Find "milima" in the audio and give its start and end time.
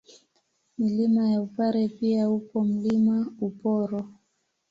0.77-1.29